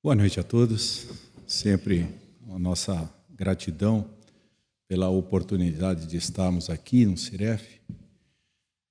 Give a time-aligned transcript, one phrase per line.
[0.00, 1.08] Boa noite a todos.
[1.44, 2.06] Sempre
[2.50, 4.08] a nossa gratidão
[4.86, 7.80] pela oportunidade de estarmos aqui no Ciref,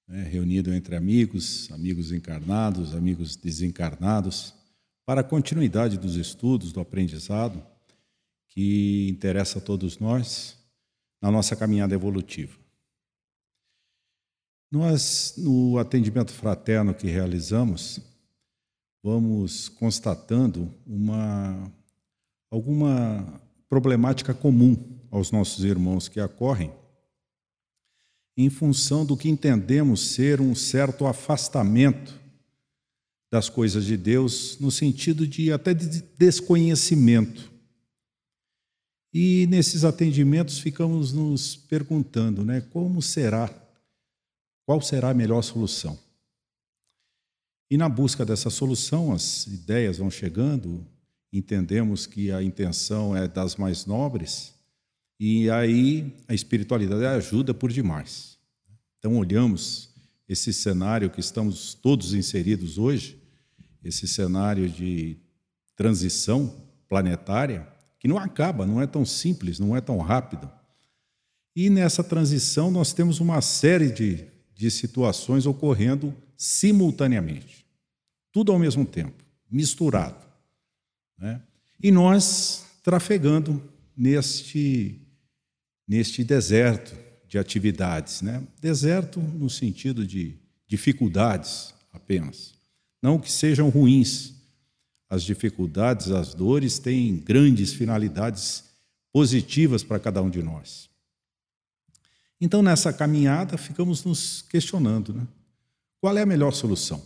[0.06, 4.54] né, reunido entre amigos, amigos encarnados, amigos desencarnados,
[5.06, 7.66] para a continuidade dos estudos, do aprendizado
[8.50, 10.58] que interessa a todos nós
[11.22, 12.60] na nossa caminhada evolutiva.
[14.70, 18.02] Nós, no atendimento fraterno que realizamos,
[19.04, 21.72] vamos constatando uma
[22.50, 24.78] alguma problemática comum
[25.12, 26.72] aos nossos irmãos que acorrem
[28.38, 32.18] em função do que entendemos ser um certo afastamento
[33.32, 37.52] das coisas de Deus, no sentido de até de desconhecimento.
[39.12, 43.50] E nesses atendimentos ficamos nos perguntando, né, como será,
[44.66, 45.98] qual será a melhor solução?
[47.70, 50.86] E na busca dessa solução, as ideias vão chegando,
[51.32, 54.54] entendemos que a intenção é das mais nobres,
[55.20, 58.38] e aí a espiritualidade ajuda por demais.
[59.00, 59.90] Então, olhamos
[60.30, 63.22] esse cenário que estamos todos inseridos hoje,
[63.84, 65.18] esse cenário de
[65.76, 66.54] transição
[66.88, 67.68] planetária,
[68.00, 70.50] que não acaba, não é tão simples, não é tão rápido.
[71.56, 77.67] E nessa transição nós temos uma série de, de situações ocorrendo simultaneamente.
[78.32, 80.26] Tudo ao mesmo tempo, misturado.
[81.18, 81.42] Né?
[81.82, 83.62] E nós trafegando
[83.96, 85.02] neste,
[85.88, 86.96] neste deserto
[87.28, 88.22] de atividades.
[88.22, 88.44] Né?
[88.62, 92.54] Deserto no sentido de dificuldades apenas.
[93.02, 94.36] Não que sejam ruins.
[95.10, 98.66] As dificuldades, as dores têm grandes finalidades
[99.12, 100.90] positivas para cada um de nós.
[102.40, 105.26] Então, nessa caminhada, ficamos nos questionando: né?
[106.00, 107.02] qual é a melhor solução?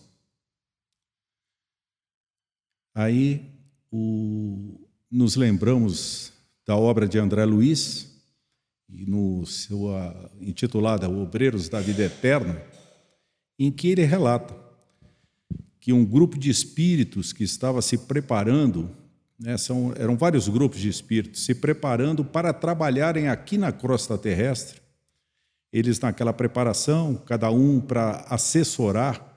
[2.94, 3.50] Aí
[3.92, 6.34] o, nos lembramos
[6.66, 8.12] da obra de André Luiz,
[8.90, 9.88] no seu
[10.40, 12.62] intitulada Obreiros da Vida Eterna,
[13.58, 14.54] em que ele relata
[15.80, 18.90] que um grupo de espíritos que estava se preparando,
[19.40, 24.82] né, são, eram vários grupos de espíritos, se preparando para trabalharem aqui na crosta terrestre,
[25.72, 29.31] eles naquela preparação, cada um para assessorar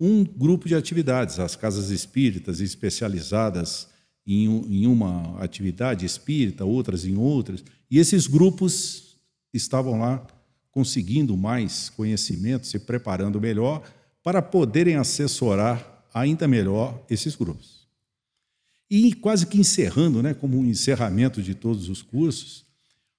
[0.00, 3.88] um grupo de atividades, as casas espíritas especializadas
[4.26, 9.16] em, em uma atividade espírita, outras em outras, e esses grupos
[9.52, 10.24] estavam lá
[10.70, 13.82] conseguindo mais conhecimento, se preparando melhor
[14.22, 17.88] para poderem assessorar ainda melhor esses grupos.
[18.90, 22.64] E quase que encerrando, né, como um encerramento de todos os cursos,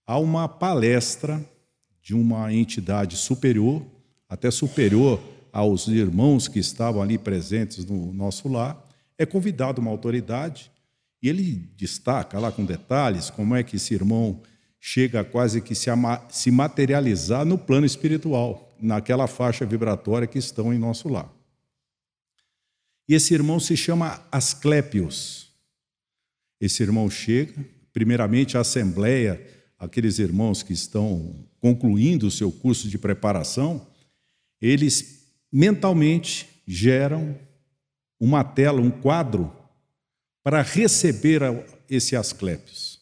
[0.05, 1.43] há uma palestra
[2.01, 3.85] de uma entidade superior,
[4.27, 8.87] até superior aos irmãos que estavam ali presentes no nosso lar,
[9.17, 10.71] é convidado uma autoridade
[11.21, 14.41] e ele destaca lá com detalhes como é que esse irmão
[14.79, 15.89] chega a quase que se,
[16.29, 21.29] se materializar no plano espiritual, naquela faixa vibratória que estão em nosso lar.
[23.07, 25.51] E esse irmão se chama Asclépios.
[26.61, 29.45] Esse irmão chega, primeiramente a assembleia,
[29.77, 33.87] aqueles irmãos que estão concluindo o seu curso de preparação,
[34.61, 35.18] eles
[35.51, 37.37] mentalmente geram
[38.19, 39.51] uma tela, um quadro,
[40.43, 41.41] para receber
[41.89, 42.99] esse Asclépios.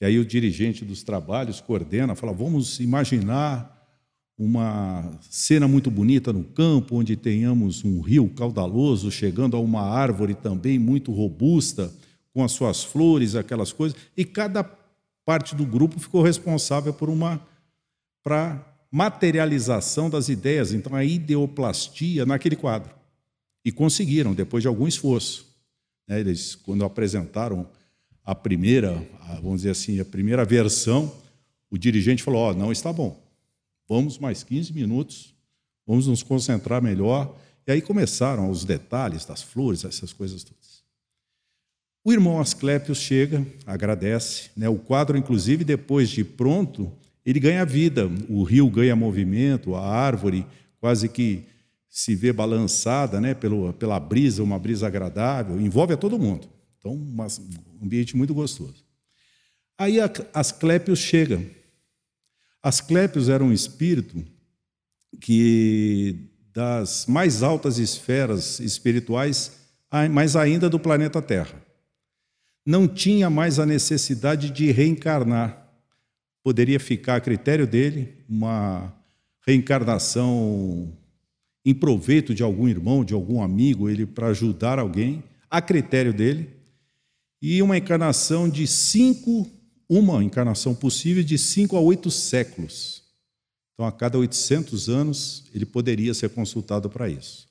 [0.00, 3.74] E aí o dirigente dos trabalhos coordena, fala: vamos imaginar
[4.36, 10.34] uma cena muito bonita no campo, onde tenhamos um rio caudaloso chegando a uma árvore
[10.34, 11.92] também muito robusta,
[12.32, 14.64] com as suas flores, aquelas coisas, e cada
[15.24, 17.40] parte do grupo ficou responsável por uma
[18.24, 22.94] para materialização das ideias, então a ideoplastia naquele quadro.
[23.64, 25.52] E conseguiram, depois de algum esforço.
[26.06, 27.68] Né, eles, quando apresentaram
[28.22, 29.04] a primeira,
[29.42, 31.12] vamos dizer assim, a primeira versão,
[31.68, 33.20] o dirigente falou: Ó, oh, não está bom,
[33.88, 35.34] vamos mais 15 minutos,
[35.84, 37.36] vamos nos concentrar melhor.
[37.66, 40.84] E aí começaram os detalhes das flores, essas coisas todas.
[42.04, 44.68] O irmão Asclépios chega, agradece, né?
[44.68, 46.92] o quadro, inclusive, depois de pronto,
[47.24, 50.46] ele ganha vida, o rio ganha movimento, a árvore
[50.78, 51.44] quase que
[51.88, 56.48] se vê balançada né, pelo, pela brisa, uma brisa agradável, envolve a todo mundo.
[56.78, 58.84] Então, um ambiente muito gostoso.
[59.78, 59.98] Aí
[60.32, 61.44] as Clépios chegam.
[62.62, 64.24] As Clépios eram um espírito
[65.20, 69.52] que, das mais altas esferas espirituais,
[70.10, 71.62] mas ainda do planeta Terra,
[72.66, 75.63] não tinha mais a necessidade de reencarnar
[76.44, 78.94] poderia ficar a critério dele uma
[79.46, 80.92] reencarnação
[81.64, 86.50] em proveito de algum irmão, de algum amigo, ele para ajudar alguém, a critério dele.
[87.40, 89.50] e uma encarnação de cinco,
[89.88, 93.02] uma encarnação possível de cinco a oito séculos.
[93.72, 97.48] Então, a cada 800 anos, ele poderia ser consultado para isso.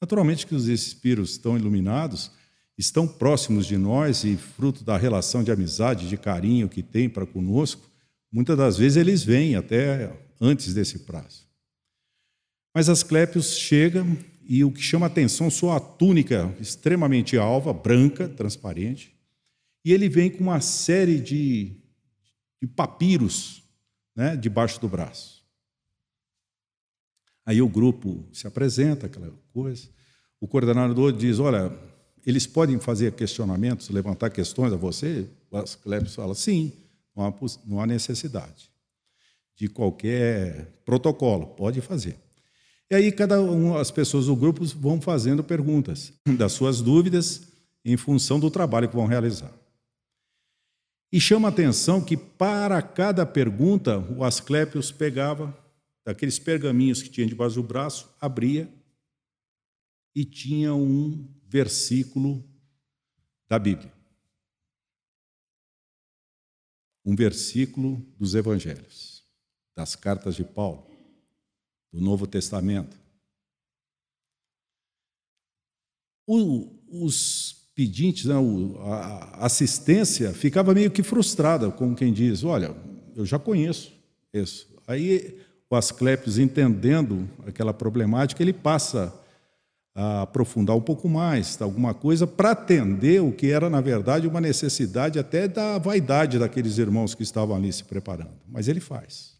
[0.00, 2.30] Naturalmente que os espíritos estão iluminados,
[2.76, 7.26] estão próximos de nós e fruto da relação de amizade, de carinho que tem para
[7.26, 7.87] conosco,
[8.30, 11.46] muitas das vezes eles vêm até antes desse prazo.
[12.74, 14.04] Mas Asclépios chega
[14.42, 19.14] e o que chama atenção sua túnica extremamente alva, branca, transparente,
[19.84, 21.76] e ele vem com uma série de,
[22.60, 23.62] de papiros
[24.14, 25.44] né, debaixo do braço.
[27.44, 29.88] Aí o grupo se apresenta, aquela coisa.
[30.40, 31.72] O coordenador diz: Olha,
[32.26, 35.26] eles podem fazer questionamentos, levantar questões a você?
[35.50, 36.72] O Asclepios fala: Sim,
[37.18, 37.34] não há,
[37.66, 38.70] não há necessidade
[39.56, 42.16] de qualquer protocolo, pode fazer.
[42.88, 47.48] E aí cada um, as pessoas do grupo vão fazendo perguntas das suas dúvidas
[47.84, 49.52] em função do trabalho que vão realizar.
[51.12, 55.56] E chama a atenção que para cada pergunta o Asclepios pegava
[56.04, 58.72] daqueles pergaminhos que tinha debaixo do braço, abria
[60.14, 62.44] e tinha um versículo
[63.48, 63.97] da Bíblia.
[67.08, 69.24] Um versículo dos evangelhos,
[69.74, 70.86] das cartas de Paulo,
[71.90, 72.94] do Novo Testamento.
[76.26, 78.34] O, os pedintes, né,
[78.78, 82.76] a assistência ficava meio que frustrada, como quem diz: Olha,
[83.16, 83.90] eu já conheço
[84.30, 84.68] isso.
[84.86, 85.40] Aí
[85.70, 89.18] o Asclepios, entendendo aquela problemática, ele passa
[90.00, 94.40] a aprofundar um pouco mais alguma coisa para atender o que era, na verdade, uma
[94.40, 98.38] necessidade até da vaidade daqueles irmãos que estavam ali se preparando.
[98.46, 99.36] Mas ele faz.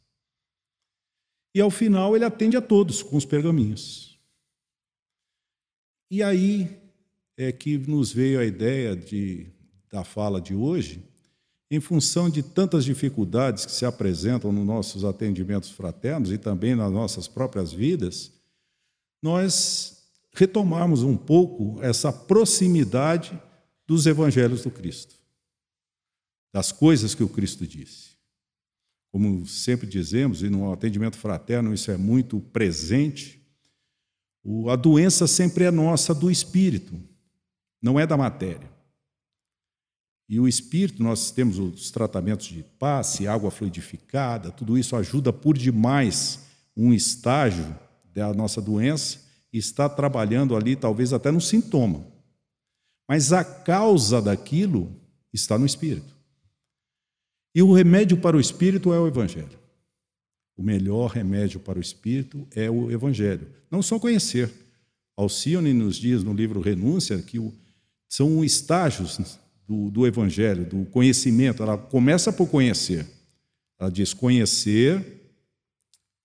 [1.55, 4.19] E ao final ele atende a todos com os pergaminhos.
[6.11, 6.77] E aí
[7.37, 9.47] é que nos veio a ideia de,
[9.89, 11.01] da fala de hoje,
[11.71, 16.91] em função de tantas dificuldades que se apresentam nos nossos atendimentos fraternos e também nas
[16.91, 18.33] nossas próprias vidas,
[19.23, 19.98] nós
[20.39, 23.37] retomarmos um pouco essa proximidade
[23.85, 25.17] dos evangelhos do Cristo,
[26.55, 28.17] das coisas que o Cristo disse.
[29.11, 33.45] Como sempre dizemos, e no atendimento fraterno isso é muito presente,
[34.71, 36.95] a doença sempre é nossa do espírito,
[37.83, 38.71] não é da matéria.
[40.29, 45.59] E o espírito, nós temos os tratamentos de passe, água fluidificada, tudo isso ajuda por
[45.59, 46.47] demais
[46.77, 47.75] um estágio
[48.15, 52.07] da nossa doença está trabalhando ali, talvez até no sintoma.
[53.09, 54.95] Mas a causa daquilo
[55.33, 56.17] está no espírito.
[57.55, 59.59] E o remédio para o espírito é o evangelho.
[60.57, 63.49] O melhor remédio para o espírito é o evangelho.
[63.71, 64.53] Não só conhecer.
[65.17, 67.39] Alcione nos diz no livro Renúncia que
[68.09, 71.63] são estágios do, do evangelho, do conhecimento.
[71.63, 73.07] Ela começa por conhecer.
[73.79, 75.33] Ela diz conhecer,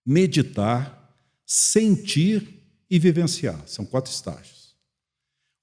[0.05, 1.15] meditar,
[1.45, 2.52] sentir
[2.93, 3.59] e vivenciar.
[3.65, 4.75] São quatro estágios.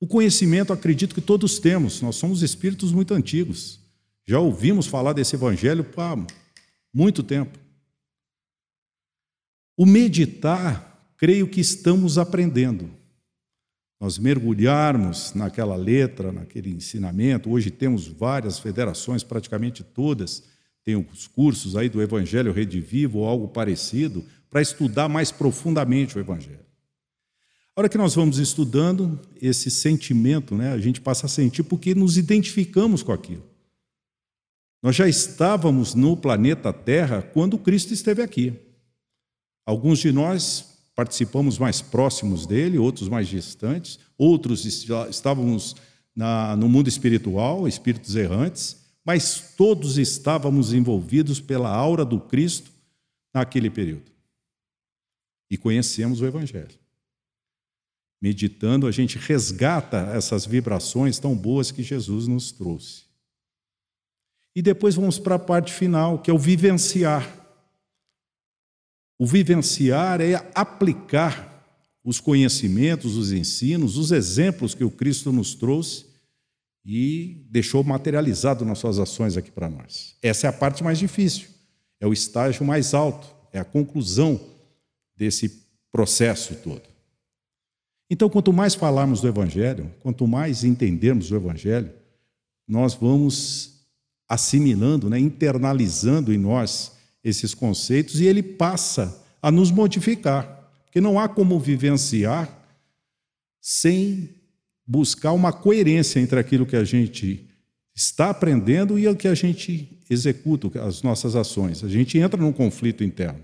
[0.00, 2.02] O conhecimento, acredito que todos temos.
[2.02, 3.78] Nós somos espíritos muito antigos.
[4.26, 6.16] Já ouvimos falar desse evangelho há
[6.92, 7.56] muito tempo.
[9.76, 12.90] O meditar, creio que estamos aprendendo
[14.00, 17.50] nós mergulharmos naquela letra, naquele ensinamento.
[17.50, 20.42] Hoje temos várias federações, praticamente todas,
[20.82, 26.20] têm os cursos aí do Evangelho Redivivo ou algo parecido, para estudar mais profundamente o
[26.20, 26.69] Evangelho.
[27.80, 31.94] A hora que nós vamos estudando, esse sentimento, né, a gente passa a sentir porque
[31.94, 33.42] nos identificamos com aquilo.
[34.82, 38.52] Nós já estávamos no planeta Terra quando Cristo esteve aqui.
[39.64, 45.74] Alguns de nós participamos mais próximos dele, outros mais distantes, outros estávamos
[46.14, 52.70] na, no mundo espiritual, espíritos errantes, mas todos estávamos envolvidos pela aura do Cristo
[53.32, 54.12] naquele período.
[55.50, 56.78] E conhecemos o Evangelho.
[58.20, 63.04] Meditando, a gente resgata essas vibrações tão boas que Jesus nos trouxe.
[64.54, 67.28] E depois vamos para a parte final, que é o vivenciar.
[69.18, 71.50] O vivenciar é aplicar
[72.04, 76.06] os conhecimentos, os ensinos, os exemplos que o Cristo nos trouxe
[76.84, 80.16] e deixou materializado nas suas ações aqui para nós.
[80.22, 81.48] Essa é a parte mais difícil,
[82.00, 84.40] é o estágio mais alto, é a conclusão
[85.16, 86.89] desse processo todo.
[88.10, 91.92] Então, quanto mais falarmos do Evangelho, quanto mais entendermos o Evangelho,
[92.66, 93.86] nós vamos
[94.28, 100.72] assimilando, né, internalizando em nós esses conceitos e ele passa a nos modificar.
[100.84, 102.58] Porque não há como vivenciar
[103.60, 104.30] sem
[104.84, 107.48] buscar uma coerência entre aquilo que a gente
[107.94, 111.84] está aprendendo e o que a gente executa, as nossas ações.
[111.84, 113.40] A gente entra num conflito interno.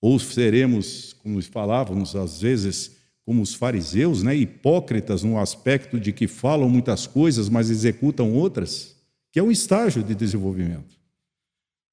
[0.00, 2.99] Ou seremos, como falávamos às vezes,
[3.30, 8.96] como os fariseus, né, hipócritas no aspecto de que falam muitas coisas, mas executam outras,
[9.30, 10.98] que é um estágio de desenvolvimento.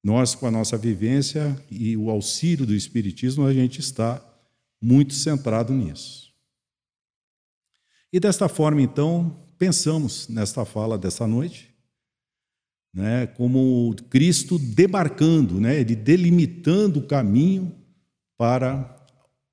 [0.02, 4.20] Nós, com a nossa vivência e o auxílio do Espiritismo, a gente está
[4.82, 6.34] muito centrado nisso.
[8.12, 11.72] E desta forma, então, pensamos nesta fala dessa noite,
[12.92, 17.72] né, como Cristo demarcando, né, ele delimitando o caminho
[18.36, 18.97] para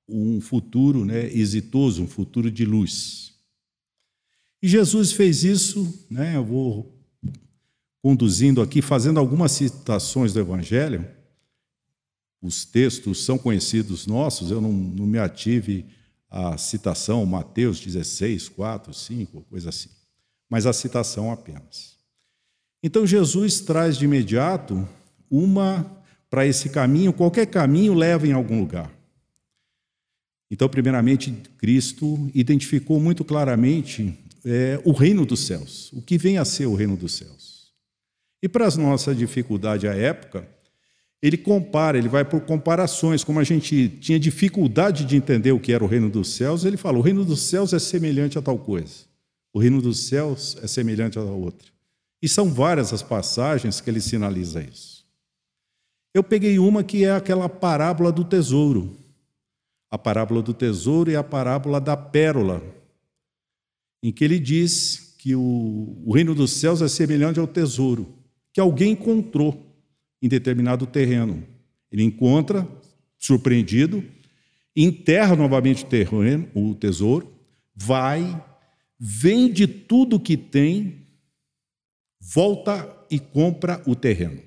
[0.08, 3.34] um futuro né, exitoso, um futuro de luz.
[4.62, 6.96] E Jesus fez isso, né, eu vou
[8.02, 11.08] conduzindo aqui, fazendo algumas citações do Evangelho.
[12.42, 15.86] Os textos são conhecidos nossos, eu não, não me ative
[16.30, 19.90] à citação, Mateus 16, 4, 5, coisa assim,
[20.50, 21.96] mas a citação apenas.
[22.84, 24.88] Então Jesus traz de imediato
[25.30, 25.92] uma
[26.30, 28.95] para esse caminho, qualquer caminho leva em algum lugar.
[30.50, 34.14] Então, primeiramente, Cristo identificou muito claramente
[34.46, 37.74] é, o reino dos céus, o que vem a ser o reino dos céus.
[38.44, 40.48] E para a nossa dificuldade à época,
[41.22, 45.74] ele compara, ele vai por comparações, como a gente tinha dificuldade de entender o que
[45.74, 48.60] era o reino dos céus, ele fala: o reino dos céus é semelhante a tal
[48.60, 49.06] coisa,
[49.52, 51.68] o reino dos céus é semelhante a outra.
[52.22, 55.04] E são várias as passagens que ele sinaliza isso.
[56.14, 58.96] Eu peguei uma que é aquela parábola do tesouro
[59.96, 62.62] a parábola do tesouro e a parábola da pérola,
[64.04, 68.14] em que ele diz que o, o reino dos céus é semelhante ao tesouro
[68.52, 69.66] que alguém encontrou
[70.22, 71.46] em determinado terreno.
[71.92, 72.68] Ele encontra,
[73.18, 74.04] surpreendido,
[74.76, 77.34] enterra novamente o, terreno, o tesouro,
[77.74, 78.44] vai,
[79.00, 81.06] vende tudo que tem,
[82.20, 84.42] volta e compra o terreno.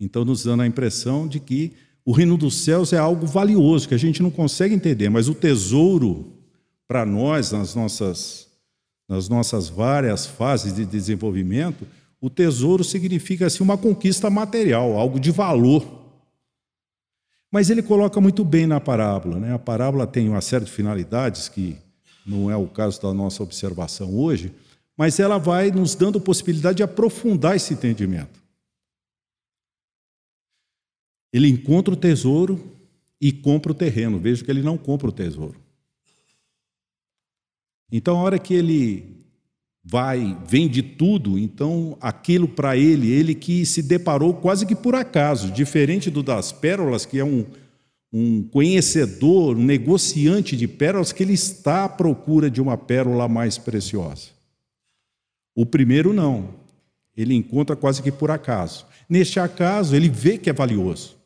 [0.00, 1.74] Então, nos dando a impressão de que
[2.08, 5.34] o reino dos céus é algo valioso que a gente não consegue entender, mas o
[5.34, 6.32] tesouro
[6.88, 8.48] para nós nas nossas
[9.06, 11.86] nas nossas várias fases de desenvolvimento,
[12.18, 15.86] o tesouro significa assim uma conquista material, algo de valor.
[17.52, 19.52] Mas ele coloca muito bem na parábola, né?
[19.52, 21.76] A parábola tem uma série de finalidades que
[22.24, 24.54] não é o caso da nossa observação hoje,
[24.96, 28.40] mas ela vai nos dando possibilidade de aprofundar esse entendimento.
[31.32, 32.78] Ele encontra o tesouro
[33.20, 34.18] e compra o terreno.
[34.18, 35.60] Veja que ele não compra o tesouro.
[37.90, 39.18] Então, a hora que ele
[39.82, 45.50] vai, vende tudo, então aquilo para ele, ele que se deparou quase que por acaso,
[45.50, 47.46] diferente do das pérolas, que é um,
[48.12, 53.56] um conhecedor, um negociante de pérolas, que ele está à procura de uma pérola mais
[53.56, 54.28] preciosa.
[55.54, 56.50] O primeiro não,
[57.16, 58.86] ele encontra quase que por acaso.
[59.08, 61.17] Neste acaso, ele vê que é valioso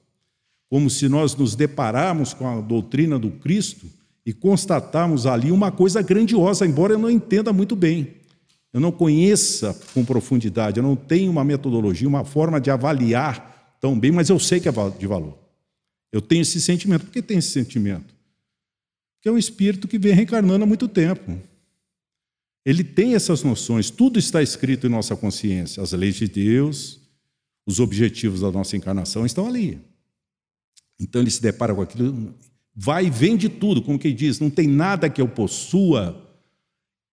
[0.73, 3.87] como se nós nos depararmos com a doutrina do Cristo
[4.25, 8.14] e constatarmos ali uma coisa grandiosa, embora eu não entenda muito bem,
[8.73, 14.00] eu não conheça com profundidade, eu não tenho uma metodologia, uma forma de avaliar tão
[14.00, 15.37] bem, mas eu sei que é de valor.
[16.11, 17.05] Eu tenho esse sentimento.
[17.05, 18.14] Por que tem esse sentimento?
[19.17, 21.38] Porque é um espírito que vem reencarnando há muito tempo.
[22.64, 26.99] Ele tem essas noções, tudo está escrito em nossa consciência, as leis de Deus,
[27.67, 29.91] os objetivos da nossa encarnação estão ali.
[31.02, 32.35] Então ele se depara com aquilo,
[32.75, 36.30] vai e vende tudo, como quem diz, não tem nada que eu possua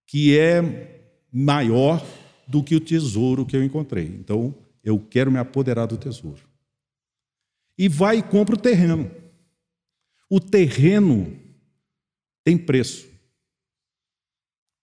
[0.05, 2.03] que é maior
[2.48, 4.05] do que o tesouro que eu encontrei.
[4.05, 6.41] Então eu quero me apoderar do tesouro.
[7.77, 9.10] E vai e compra o terreno.
[10.29, 11.36] O terreno
[12.43, 13.08] tem preço.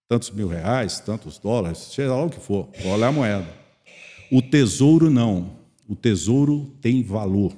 [0.09, 3.53] Tantos mil reais, tantos dólares, seja lá o que for, olha a moeda.
[4.31, 5.57] O tesouro não.
[5.89, 7.53] O tesouro tem valor.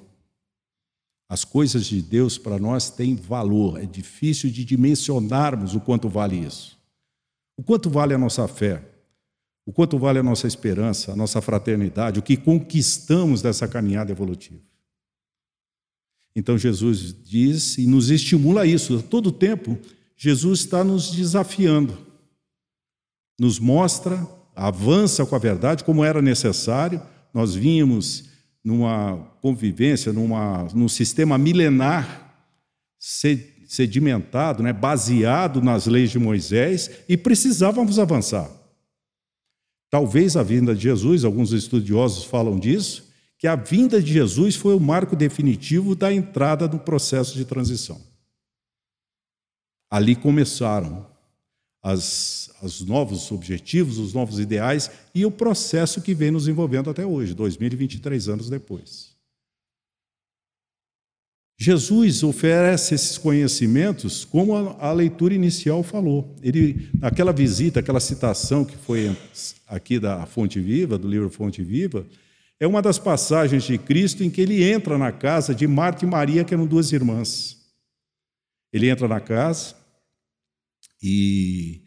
[1.29, 6.37] As coisas de Deus para nós têm valor, é difícil de dimensionarmos o quanto vale
[6.37, 6.79] isso.
[7.57, 8.83] O quanto vale a nossa fé,
[9.67, 14.61] o quanto vale a nossa esperança, a nossa fraternidade, o que conquistamos dessa caminhada evolutiva.
[16.35, 18.99] Então Jesus diz e nos estimula a isso.
[18.99, 19.77] A todo tempo,
[20.17, 21.99] Jesus está nos desafiando,
[23.39, 27.03] nos mostra, avança com a verdade como era necessário.
[27.35, 28.28] Nós vínhamos
[28.69, 32.27] numa convivência, numa, num sistema milenar
[33.67, 38.51] sedimentado, né, baseado nas leis de Moisés, e precisávamos avançar.
[39.89, 43.09] Talvez a vinda de Jesus, alguns estudiosos falam disso,
[43.39, 47.99] que a vinda de Jesus foi o marco definitivo da entrada no processo de transição.
[49.91, 51.07] Ali começaram.
[51.83, 57.07] As, os novos objetivos, os novos ideais e o processo que vem nos envolvendo até
[57.07, 59.17] hoje, 2023 anos depois.
[61.61, 66.37] Jesus oferece esses conhecimentos como a, a, leitura inicial falou.
[66.41, 69.17] Ele, aquela visita, aquela citação que foi
[69.67, 72.07] aqui da Fonte Viva, do livro Fonte Viva,
[72.61, 76.09] é uma das passagens de Cristo em que ele entra na casa de Marta e
[76.09, 77.57] Maria, que eram duas irmãs.
[78.73, 79.75] Ele entra na casa
[81.03, 81.83] e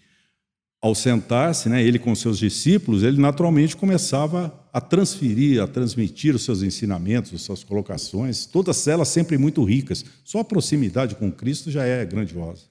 [0.81, 6.43] ao sentar-se, né, ele com seus discípulos, ele naturalmente começava a transferir, a transmitir os
[6.43, 10.03] seus ensinamentos, as suas colocações, todas elas sempre muito ricas.
[10.23, 12.63] Só a proximidade com Cristo já é grandiosa.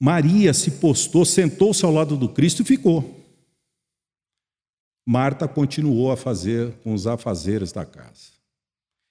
[0.00, 3.18] Maria se postou, sentou-se ao lado do Cristo e ficou.
[5.06, 8.38] Marta continuou a fazer com os afazeres da casa.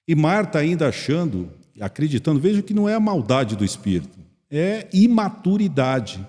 [0.08, 4.18] E Marta ainda achando, acreditando, veja que não é a maldade do espírito,
[4.50, 6.26] é imaturidade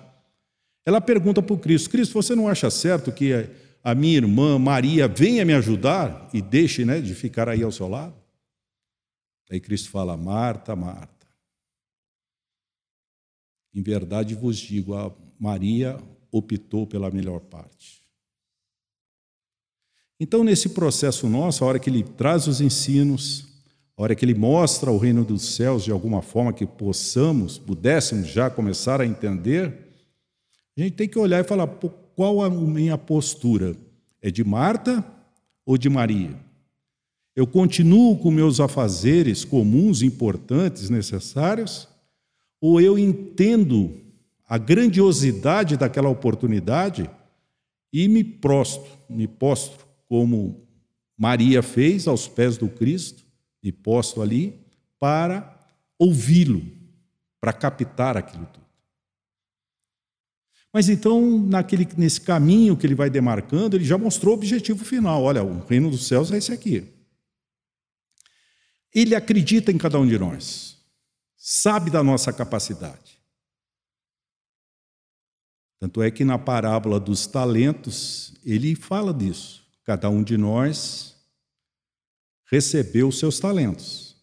[0.84, 3.32] ela pergunta para o Cristo: Cristo, você não acha certo que
[3.82, 7.88] a minha irmã Maria venha me ajudar e deixe né, de ficar aí ao seu
[7.88, 8.14] lado?
[9.50, 11.26] Aí Cristo fala: Marta, Marta.
[13.72, 15.96] Em verdade vos digo, a Maria
[16.32, 18.00] optou pela melhor parte.
[20.18, 23.46] Então, nesse processo nosso, a hora que ele traz os ensinos,
[24.00, 28.28] a hora que ele mostra o reino dos céus de alguma forma que possamos, pudéssemos
[28.28, 29.74] já começar a entender,
[30.74, 31.66] a gente tem que olhar e falar:
[32.16, 33.76] qual a minha postura?
[34.22, 35.04] É de Marta
[35.66, 36.34] ou de Maria?
[37.36, 41.86] Eu continuo com meus afazeres comuns, importantes, necessários?
[42.58, 44.00] Ou eu entendo
[44.48, 47.08] a grandiosidade daquela oportunidade
[47.92, 50.62] e me prostro, me postro, como
[51.18, 53.28] Maria fez aos pés do Cristo,
[53.62, 54.58] e posto ali
[54.98, 55.58] para
[55.98, 56.62] ouvi-lo,
[57.40, 58.60] para captar aquilo tudo.
[60.72, 65.22] Mas então, naquele, nesse caminho que ele vai demarcando, ele já mostrou o objetivo final.
[65.22, 66.86] Olha, o reino dos céus é esse aqui.
[68.94, 70.78] Ele acredita em cada um de nós,
[71.36, 73.20] sabe da nossa capacidade.
[75.80, 79.66] Tanto é que na parábola dos talentos, ele fala disso.
[79.82, 81.16] Cada um de nós
[82.50, 84.16] recebeu seus talentos.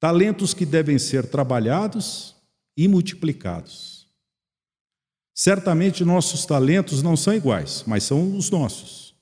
[0.00, 2.34] Talentos que devem ser trabalhados
[2.76, 4.08] e multiplicados.
[5.34, 9.14] Certamente nossos talentos não são iguais, mas são os nossos.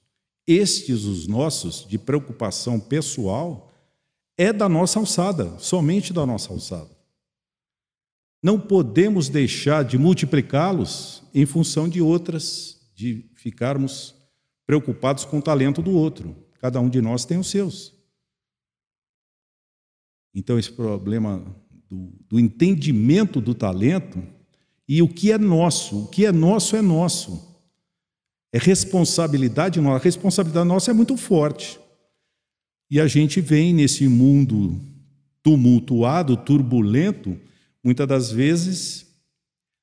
[0.46, 3.70] Estes, os nossos, de preocupação pessoal,
[4.36, 6.96] é da nossa alçada, somente da nossa alçada.
[8.42, 14.14] Não podemos deixar de multiplicá-los em função de outras, de ficarmos
[14.64, 16.47] preocupados com o talento do outro.
[16.60, 17.94] Cada um de nós tem os seus.
[20.34, 21.44] Então, esse problema
[21.88, 24.22] do, do entendimento do talento
[24.88, 27.46] e o que é nosso, o que é nosso é nosso.
[28.52, 29.96] É responsabilidade nossa.
[29.96, 31.78] A responsabilidade nossa é muito forte.
[32.90, 34.80] E a gente vem nesse mundo
[35.42, 37.38] tumultuado, turbulento,
[37.84, 39.06] muitas das vezes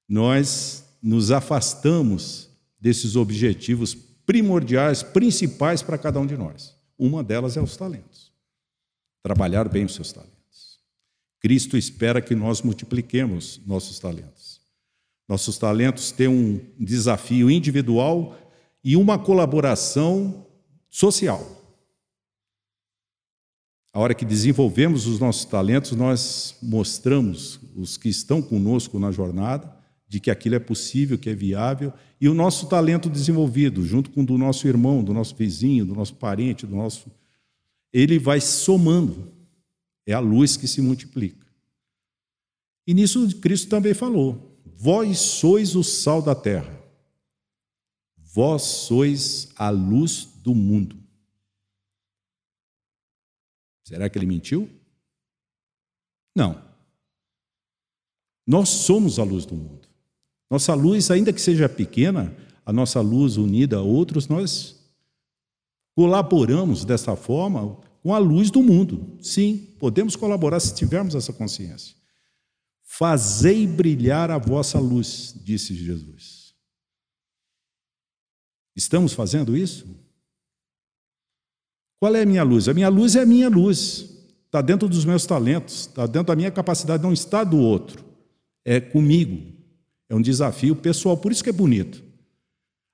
[0.08, 6.76] nós nos afastamos desses objetivos primordiais, principais para cada um de nós.
[6.98, 8.32] Uma delas é os talentos.
[9.22, 10.80] Trabalhar bem os seus talentos.
[11.40, 14.62] Cristo espera que nós multipliquemos nossos talentos.
[15.28, 18.38] Nossos talentos têm um desafio individual
[18.84, 20.46] e uma colaboração
[20.90, 21.44] social.
[23.92, 29.75] A hora que desenvolvemos os nossos talentos, nós mostramos os que estão conosco na jornada
[30.08, 34.22] de que aquilo é possível, que é viável, e o nosso talento desenvolvido, junto com
[34.22, 37.12] o do nosso irmão, do nosso vizinho, do nosso parente, do nosso
[37.96, 39.34] ele vai somando.
[40.06, 41.48] É a luz que se multiplica.
[42.86, 46.78] E nisso Cristo também falou: Vós sois o sal da terra,
[48.18, 51.02] vós sois a luz do mundo.
[53.86, 54.70] Será que ele mentiu?
[56.36, 56.62] Não.
[58.46, 59.88] Nós somos a luz do mundo.
[60.50, 64.76] Nossa luz, ainda que seja pequena, a nossa luz unida a outros, nós
[65.96, 69.18] colaboramos dessa forma com a luz do mundo.
[69.22, 71.96] Sim, podemos colaborar se tivermos essa consciência.
[72.84, 76.54] Fazei brilhar a vossa luz, disse Jesus.
[78.76, 79.88] Estamos fazendo isso?
[81.98, 82.68] Qual é a minha luz?
[82.68, 84.10] A minha luz é a minha luz.
[84.46, 88.06] Está dentro dos meus talentos, está dentro da minha capacidade, não está do outro.
[88.64, 89.55] É comigo.
[90.10, 92.04] É um desafio pessoal, por isso que é bonito.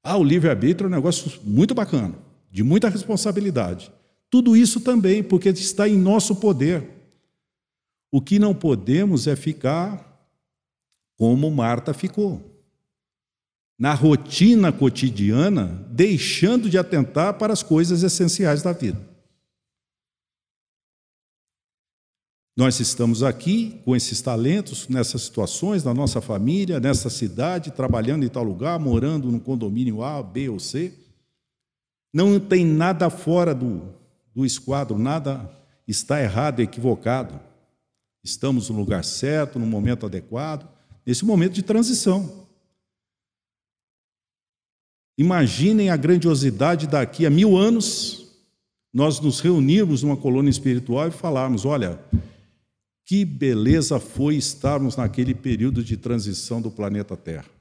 [0.04, 2.15] Ah, o livre-arbítrio é um negócio muito bacana,
[2.50, 3.91] de muita responsabilidade.
[4.30, 6.88] Tudo isso também, porque está em nosso poder.
[8.12, 10.10] O que não podemos é ficar
[11.17, 12.41] como Marta ficou.
[13.78, 19.11] Na rotina cotidiana, deixando de atentar para as coisas essenciais da vida.
[22.62, 28.30] Nós estamos aqui com esses talentos, nessas situações, na nossa família, nessa cidade, trabalhando em
[28.30, 30.93] tal lugar, morando no condomínio A, B ou C.
[32.13, 33.82] Não tem nada fora do,
[34.36, 35.50] do esquadro, nada
[35.88, 37.39] está errado, equivocado.
[38.24, 40.69] Estamos no lugar certo, no momento adequado,
[41.04, 42.45] nesse momento de transição.
[45.17, 48.39] Imaginem a grandiosidade daqui a mil anos,
[48.93, 52.00] nós nos reunirmos numa colônia espiritual e falarmos: olha,
[53.12, 57.52] que beleza foi estarmos naquele período de transição do planeta Terra.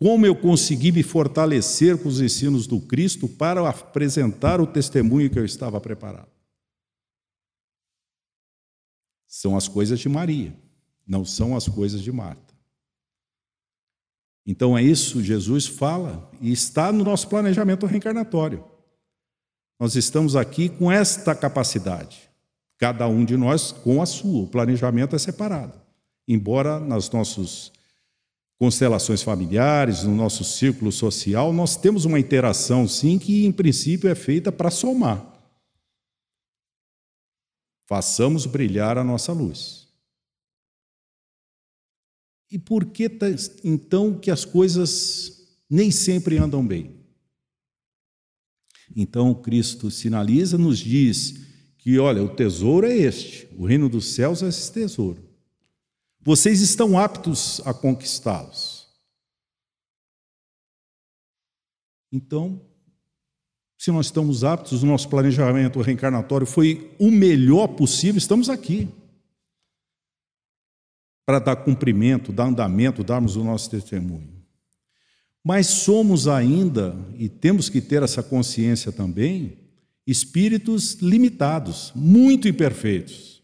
[0.00, 5.38] Como eu consegui me fortalecer com os ensinos do Cristo para apresentar o testemunho que
[5.38, 6.26] eu estava preparado.
[9.28, 10.52] São as coisas de Maria,
[11.06, 12.52] não são as coisas de Marta.
[14.44, 18.64] Então é isso, Jesus fala e está no nosso planejamento reencarnatório.
[19.78, 22.31] Nós estamos aqui com esta capacidade
[22.82, 24.42] cada um de nós com a sua.
[24.42, 25.80] O planejamento é separado.
[26.26, 27.70] Embora nas nossas
[28.58, 34.16] constelações familiares, no nosso círculo social, nós temos uma interação, sim, que em princípio é
[34.16, 35.24] feita para somar.
[37.86, 39.86] Façamos brilhar a nossa luz.
[42.50, 43.08] E por que
[43.62, 46.96] então que as coisas nem sempre andam bem?
[48.96, 51.51] Então Cristo sinaliza, nos diz
[51.82, 55.20] que, olha, o tesouro é este, o reino dos céus é esse tesouro.
[56.20, 58.86] Vocês estão aptos a conquistá-los.
[62.12, 62.64] Então,
[63.76, 68.88] se nós estamos aptos, o nosso planejamento reencarnatório foi o melhor possível, estamos aqui
[71.26, 74.40] para dar cumprimento, dar andamento, darmos o nosso testemunho.
[75.42, 79.61] Mas somos ainda, e temos que ter essa consciência também,
[80.06, 83.42] espíritos limitados, muito imperfeitos.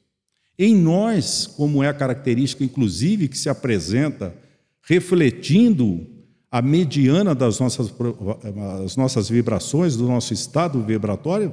[0.59, 4.35] Em nós, como é a característica, inclusive, que se apresenta
[4.83, 6.07] refletindo
[6.51, 7.93] a mediana das nossas,
[8.85, 11.53] as nossas vibrações, do nosso estado vibratório,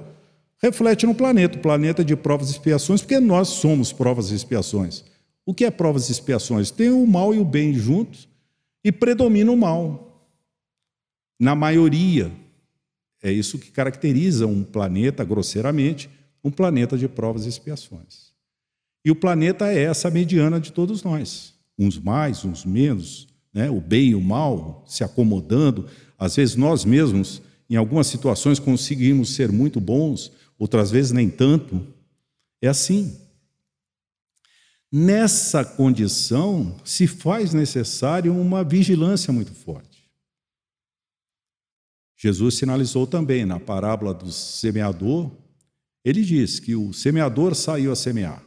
[0.57, 5.03] reflete no planeta, o planeta de provas e expiações, porque nós somos provas e expiações.
[5.45, 6.71] O que é provas e expiações?
[6.71, 8.27] Tem o mal e o bem juntos
[8.83, 10.29] e predomina o mal.
[11.39, 12.31] Na maioria,
[13.25, 16.07] é isso que caracteriza um planeta, grosseiramente,
[16.43, 18.31] um planeta de provas e expiações.
[19.03, 23.67] E o planeta é essa mediana de todos nós, uns mais, uns menos, né?
[23.67, 25.87] o bem e o mal se acomodando.
[26.19, 31.81] Às vezes nós mesmos, em algumas situações, conseguimos ser muito bons, outras vezes nem tanto.
[32.61, 33.17] É assim.
[34.91, 39.94] Nessa condição, se faz necessário uma vigilância muito forte.
[42.25, 45.29] Jesus sinalizou também na parábola do semeador,
[46.03, 48.43] ele diz que o semeador saiu a semear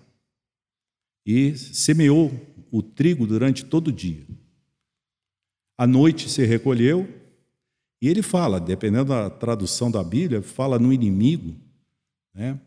[1.24, 2.32] e semeou
[2.72, 4.26] o trigo durante todo o dia.
[5.78, 7.08] À noite se recolheu
[8.02, 11.54] e ele fala, dependendo da tradução da Bíblia, fala no inimigo,
[12.34, 12.58] né?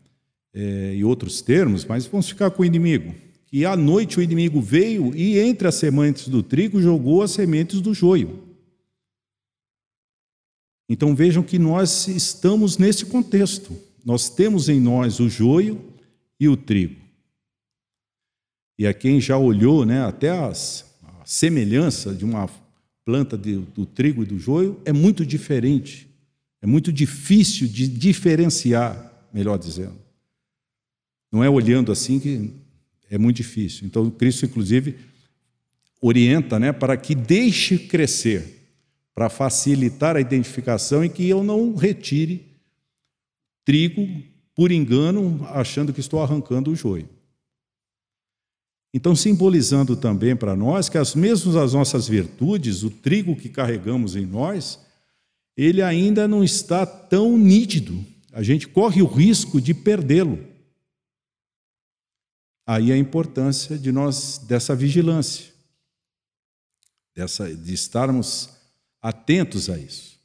[0.54, 3.14] É, e outros termos, mas vamos ficar com o inimigo.
[3.52, 7.82] E à noite o inimigo veio e entre as sementes do trigo jogou as sementes
[7.82, 8.51] do joio.
[10.92, 13.74] Então vejam que nós estamos nesse contexto.
[14.04, 15.82] Nós temos em nós o joio
[16.38, 17.00] e o trigo.
[18.78, 22.46] E a quem já olhou, né, até as, a semelhança de uma
[23.06, 26.06] planta de, do trigo e do joio é muito diferente.
[26.60, 29.98] É muito difícil de diferenciar, melhor dizendo.
[31.32, 32.50] Não é olhando assim que
[33.08, 33.86] é muito difícil.
[33.86, 34.96] Então, Cristo, inclusive,
[36.02, 38.61] orienta né, para que deixe crescer
[39.14, 42.52] para facilitar a identificação e que eu não retire
[43.64, 44.06] trigo
[44.54, 47.08] por engano, achando que estou arrancando o joio.
[48.94, 54.14] Então, simbolizando também para nós que as mesmas as nossas virtudes, o trigo que carregamos
[54.14, 54.78] em nós,
[55.56, 58.04] ele ainda não está tão nítido.
[58.32, 60.46] A gente corre o risco de perdê-lo.
[62.66, 65.50] Aí a importância de nós dessa vigilância,
[67.14, 68.50] dessa de estarmos
[69.02, 70.18] atentos a isso.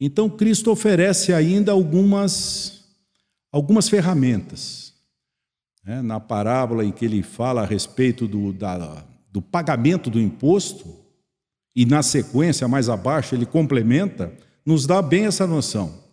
[0.00, 2.84] Então, Cristo oferece ainda algumas,
[3.50, 4.94] algumas ferramentas.
[5.84, 6.00] Né?
[6.00, 10.96] Na parábola em que ele fala a respeito do, da, do pagamento do imposto,
[11.74, 14.32] e na sequência, mais abaixo, ele complementa,
[14.66, 16.08] nos dá bem essa noção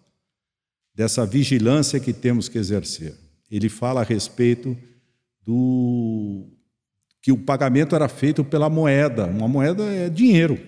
[0.93, 3.15] dessa vigilância que temos que exercer.
[3.49, 4.77] Ele fala a respeito
[5.43, 6.47] do
[7.21, 9.25] que o pagamento era feito pela moeda.
[9.25, 10.59] Uma moeda é dinheiro.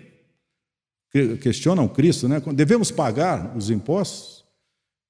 [1.11, 2.41] Questionam Cristo, né?
[2.53, 4.45] Devemos pagar os impostos,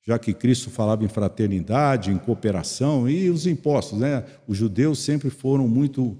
[0.06, 4.26] já que Cristo falava em fraternidade, em cooperação, e os impostos, né?
[4.48, 6.18] Os judeus sempre foram muito,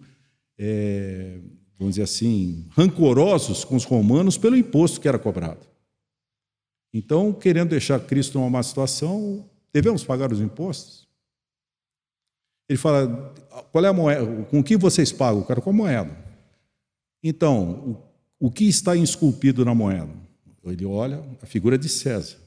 [0.58, 1.40] é,
[1.78, 5.66] vamos dizer assim, rancorosos com os romanos pelo imposto que era cobrado.
[6.94, 11.08] Então, querendo deixar Cristo numa má situação, devemos pagar os impostos?
[12.68, 13.34] Ele fala:
[13.72, 14.44] qual é a moeda?
[14.46, 15.44] Com que vocês pagam?
[15.44, 16.26] Cara, com a moeda.
[17.24, 18.07] Então, o,
[18.40, 20.14] o que está esculpido na moeda?
[20.66, 22.38] Ele olha a figura de César.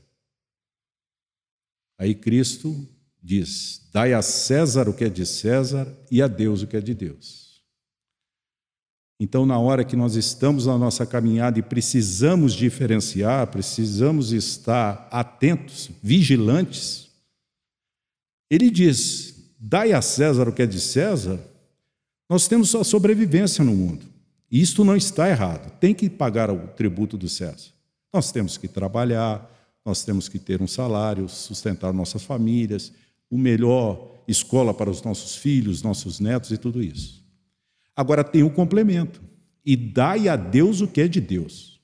[1.98, 2.86] Aí Cristo
[3.22, 6.80] diz: Dai a César o que é de César e a Deus o que é
[6.80, 7.62] de Deus.
[9.22, 15.90] Então, na hora que nós estamos na nossa caminhada e precisamos diferenciar, precisamos estar atentos,
[16.02, 17.10] vigilantes,
[18.50, 21.38] ele diz: dai a César o que é de César,
[22.28, 24.09] nós temos a sobrevivência no mundo.
[24.50, 27.70] Isto não está errado, tem que pagar o tributo do César.
[28.12, 29.48] Nós temos que trabalhar,
[29.84, 32.92] nós temos que ter um salário, sustentar nossas famílias,
[33.30, 37.24] o melhor escola para os nossos filhos, nossos netos e tudo isso.
[37.94, 39.20] Agora tem o um complemento.
[39.64, 41.80] E dai a Deus o que é de Deus.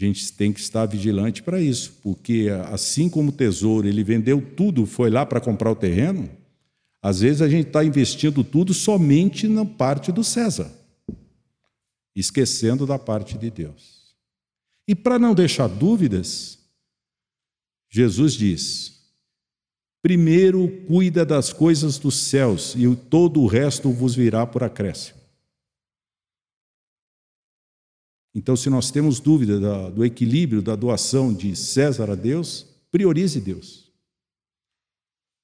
[0.00, 4.42] A gente tem que estar vigilante para isso, porque assim como o tesouro, ele vendeu
[4.56, 6.28] tudo, foi lá para comprar o terreno,
[7.00, 10.72] às vezes a gente está investindo tudo somente na parte do César,
[12.14, 14.14] esquecendo da parte de Deus.
[14.86, 16.58] E para não deixar dúvidas,
[17.90, 19.02] Jesus diz:
[20.02, 25.20] Primeiro cuida das coisas dos céus, e todo o resto vos virá por acréscimo.
[28.34, 33.92] Então, se nós temos dúvida do equilíbrio da doação de César a Deus, priorize Deus.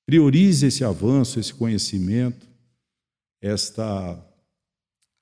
[0.06, 2.48] Priorize esse avanço, esse conhecimento,
[3.42, 4.18] esta,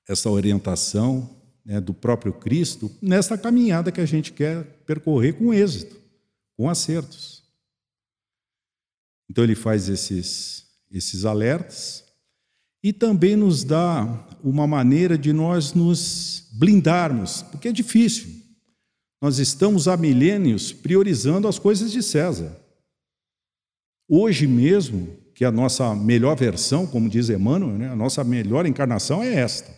[0.07, 1.36] essa orientação
[1.67, 6.01] né, do próprio Cristo nesta caminhada que a gente quer percorrer com êxito,
[6.55, 7.43] com acertos.
[9.29, 12.05] Então ele faz esses, esses alertas
[12.81, 18.29] e também nos dá uma maneira de nós nos blindarmos, porque é difícil.
[19.21, 22.55] Nós estamos há milênios priorizando as coisas de César.
[24.07, 29.21] Hoje mesmo, que a nossa melhor versão, como diz Emmanuel, né, a nossa melhor encarnação
[29.21, 29.76] é esta.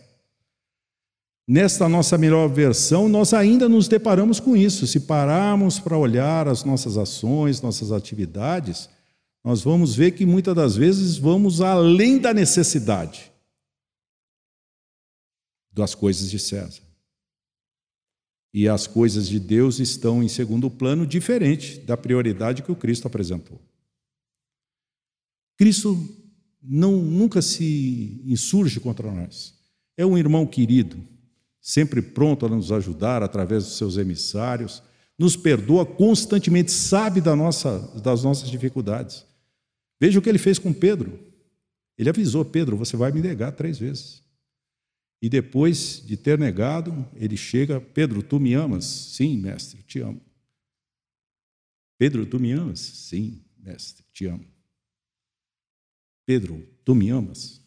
[1.52, 4.86] Nesta nossa melhor versão, nós ainda nos deparamos com isso.
[4.86, 8.88] Se pararmos para olhar as nossas ações, nossas atividades,
[9.42, 13.32] nós vamos ver que muitas das vezes vamos além da necessidade
[15.72, 16.82] das coisas de César.
[18.54, 23.08] E as coisas de Deus estão em segundo plano, diferente da prioridade que o Cristo
[23.08, 23.60] apresentou.
[25.58, 25.98] Cristo
[26.62, 29.52] não, nunca se insurge contra nós.
[29.96, 31.10] É um irmão querido,
[31.60, 34.82] sempre pronto a nos ajudar através dos seus emissários,
[35.18, 39.26] nos perdoa constantemente, sabe da nossa, das nossas dificuldades.
[40.00, 41.20] Veja o que ele fez com Pedro.
[41.98, 44.24] Ele avisou: Pedro, você vai me negar três vezes.
[45.20, 48.86] E depois de ter negado, ele chega: Pedro, tu me amas?
[48.86, 50.22] Sim, mestre, te amo.
[51.98, 52.80] Pedro, tu me amas?
[52.80, 54.46] Sim, mestre, te amo.
[56.24, 57.60] Pedro, tu me amas?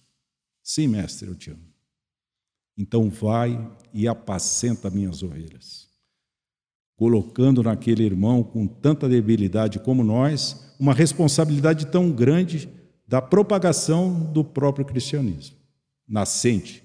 [0.64, 1.73] Sim, mestre, eu te amo.
[2.78, 3.60] Então vai
[3.94, 5.88] e apacenta minhas ovelhas.
[6.96, 12.70] Colocando naquele irmão com tanta debilidade como nós, uma responsabilidade tão grande
[13.08, 15.58] da propagação do próprio cristianismo,
[16.08, 16.84] nascente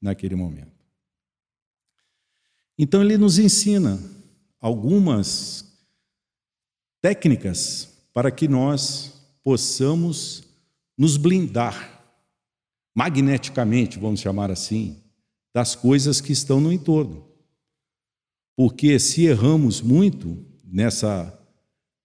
[0.00, 0.78] naquele momento.
[2.78, 3.98] Então, ele nos ensina
[4.60, 5.76] algumas
[7.00, 10.44] técnicas para que nós possamos
[10.96, 12.02] nos blindar
[12.94, 15.00] magneticamente, vamos chamar assim,
[15.58, 17.26] das coisas que estão no entorno.
[18.56, 21.36] Porque se erramos muito nessa,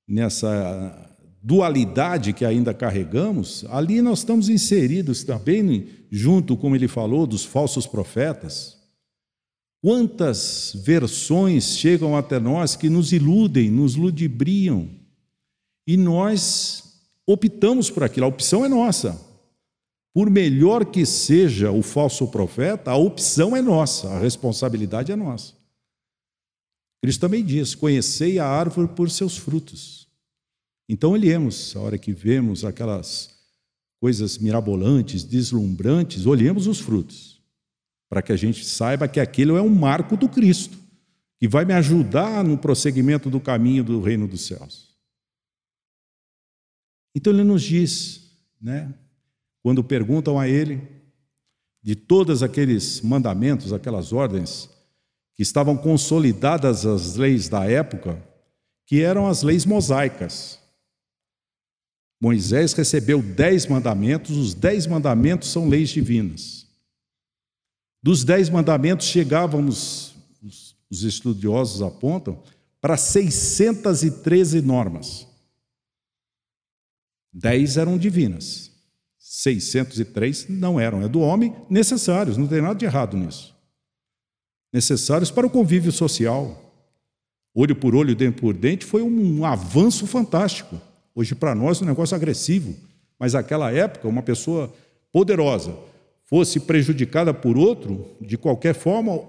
[0.08, 7.46] nessa dualidade que ainda carregamos, ali nós estamos inseridos também, junto, como ele falou, dos
[7.46, 8.76] falsos profetas.
[9.84, 14.90] Quantas versões chegam até nós que nos iludem, nos ludibriam,
[15.86, 19.33] e nós optamos por aquilo, a opção é nossa.
[20.14, 25.56] Por melhor que seja o falso profeta, a opção é nossa, a responsabilidade é nossa.
[27.02, 30.08] Cristo também diz: Conhecei a árvore por seus frutos.
[30.88, 33.34] Então olhemos, a hora que vemos aquelas
[34.00, 37.42] coisas mirabolantes, deslumbrantes, olhemos os frutos,
[38.10, 40.78] para que a gente saiba que aquilo é um marco do Cristo,
[41.40, 44.94] que vai me ajudar no prosseguimento do caminho do reino dos céus.
[47.16, 48.30] Então ele nos diz,
[48.62, 48.94] né,
[49.64, 50.82] quando perguntam a ele,
[51.82, 54.70] de todos aqueles mandamentos, aquelas ordens
[55.34, 58.22] que estavam consolidadas as leis da época,
[58.86, 60.60] que eram as leis mosaicas.
[62.22, 66.68] Moisés recebeu dez mandamentos, os dez mandamentos são leis divinas.
[68.02, 70.14] Dos dez mandamentos chegávamos,
[70.90, 72.44] os estudiosos apontam,
[72.82, 75.26] para 613 normas.
[77.32, 78.73] Dez eram divinas,
[79.34, 83.52] 603 não eram, é do homem necessários, não tem nada de errado nisso.
[84.72, 86.72] Necessários para o convívio social.
[87.52, 90.80] Olho por olho, dente por dente, foi um avanço fantástico.
[91.16, 92.76] Hoje, para nós, é um negócio agressivo.
[93.18, 94.72] Mas naquela época, uma pessoa
[95.12, 95.76] poderosa
[96.26, 99.20] fosse prejudicada por outro, de qualquer forma,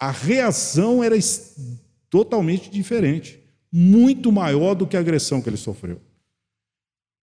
[0.00, 1.16] a reação era
[2.10, 3.38] totalmente diferente,
[3.70, 6.00] muito maior do que a agressão que ele sofreu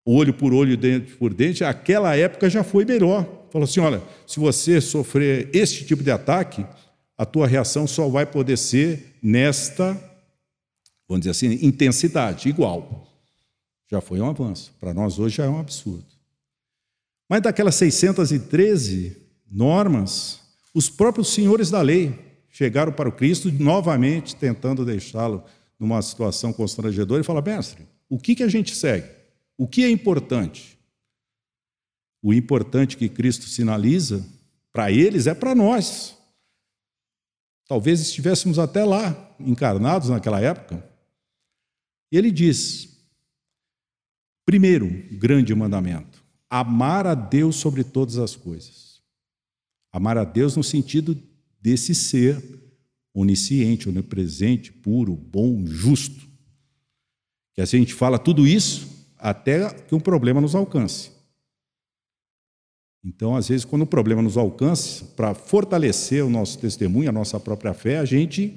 [0.05, 3.27] olho por olho, dente por dente, aquela época já foi melhor.
[3.51, 6.65] Falou assim: olha, se você sofrer este tipo de ataque,
[7.17, 9.93] a tua reação só vai poder ser nesta,
[11.07, 13.07] vamos dizer assim, intensidade, igual.
[13.89, 14.73] Já foi um avanço.
[14.79, 16.05] Para nós hoje já é um absurdo.
[17.29, 19.17] Mas daquelas 613
[19.49, 20.39] normas,
[20.73, 22.15] os próprios senhores da lei
[22.49, 25.43] chegaram para o Cristo novamente tentando deixá-lo
[25.79, 29.20] numa situação constrangedora e falaram: mestre, o que, que a gente segue?
[29.61, 30.75] O que é importante?
[32.19, 34.27] O importante que Cristo sinaliza
[34.73, 36.17] para eles é para nós.
[37.67, 40.83] Talvez estivéssemos até lá, encarnados naquela época.
[42.11, 43.05] Ele diz:
[44.43, 48.99] primeiro, grande mandamento, amar a Deus sobre todas as coisas.
[49.91, 51.15] Amar a Deus no sentido
[51.61, 52.43] desse ser
[53.13, 56.27] onisciente, onipresente, puro, bom, justo.
[57.53, 61.11] Que a gente fala tudo isso até que um problema nos alcance.
[63.03, 67.39] Então, às vezes, quando o problema nos alcance, para fortalecer o nosso testemunho, a nossa
[67.39, 68.53] própria fé, a gente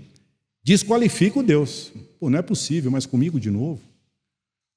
[0.62, 1.92] desqualifica o Deus.
[2.18, 3.81] Pô, não é possível, mas comigo de novo.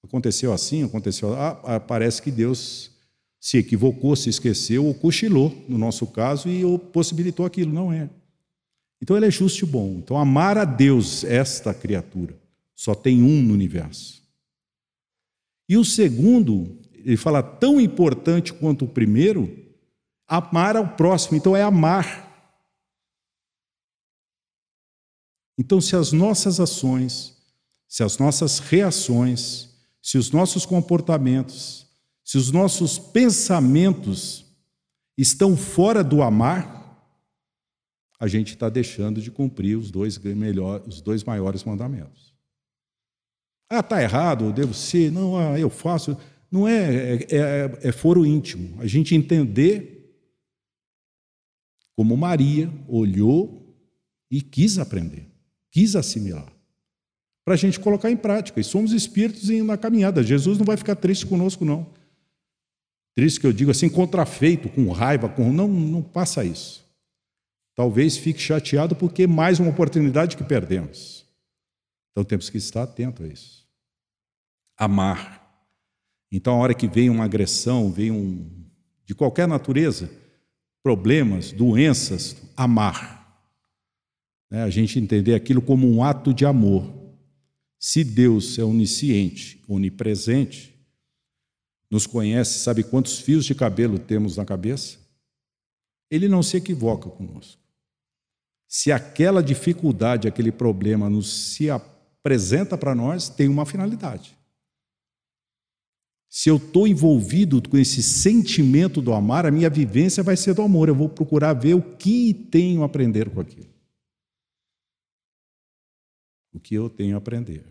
[0.03, 1.33] Aconteceu assim, aconteceu.
[1.33, 2.91] Ah, parece que Deus
[3.39, 7.73] se equivocou, se esqueceu ou cochilou, no nosso caso, e possibilitou aquilo.
[7.73, 8.09] Não é.
[9.01, 9.95] Então, ele é justo e bom.
[9.97, 12.35] Então, amar a Deus, esta criatura,
[12.73, 14.26] só tem um no universo.
[15.67, 19.65] E o segundo, ele fala tão importante quanto o primeiro,
[20.27, 21.37] amar ao próximo.
[21.37, 22.25] Então é amar.
[25.57, 27.35] Então, se as nossas ações,
[27.87, 29.69] se as nossas reações,
[30.01, 31.87] se os nossos comportamentos,
[32.23, 34.45] se os nossos pensamentos
[35.17, 36.77] estão fora do amar,
[38.19, 42.36] a gente está deixando de cumprir os dois, melhor, os dois maiores mandamentos.
[43.69, 45.11] Ah, está errado, eu devo ser.
[45.11, 46.17] Não, ah, eu faço.
[46.49, 48.81] Não é, é, é, é foro íntimo.
[48.81, 49.97] A gente entender
[51.95, 53.75] como Maria olhou
[54.29, 55.25] e quis aprender,
[55.71, 56.51] quis assimilar,
[57.43, 58.59] para a gente colocar em prática.
[58.59, 60.23] E somos espíritos na caminhada.
[60.23, 61.87] Jesus não vai ficar triste conosco, não.
[63.15, 65.51] Triste que eu digo assim, contrafeito, com raiva, com.
[65.51, 66.85] Não, não passa isso.
[67.75, 71.26] Talvez fique chateado porque é mais uma oportunidade que perdemos.
[72.17, 73.67] Então temos que estar atento a isso
[74.75, 75.47] amar.
[76.31, 78.65] Então, a hora que vem uma agressão, vem um
[79.05, 80.09] de qualquer natureza,
[80.81, 83.15] problemas, doenças, amar.
[84.49, 86.91] É, a gente entender aquilo como um ato de amor.
[87.79, 90.73] Se Deus é onisciente, onipresente,
[91.87, 94.97] nos conhece, sabe quantos fios de cabelo temos na cabeça?
[96.09, 97.61] Ele não se equivoca conosco.
[98.67, 101.69] Se aquela dificuldade, aquele problema nos se
[102.27, 104.37] apresenta para nós, tem uma finalidade.
[106.29, 110.61] Se eu estou envolvido com esse sentimento do amar, a minha vivência vai ser do
[110.61, 110.89] amor.
[110.89, 113.69] Eu vou procurar ver o que tenho a aprender com aquilo.
[116.53, 117.63] O que eu tenho a aprender.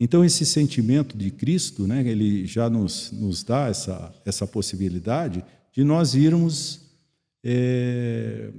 [0.00, 5.84] Então, esse sentimento de Cristo, né, ele já nos, nos dá essa, essa possibilidade de
[5.84, 6.80] nós irmos
[7.44, 8.52] é,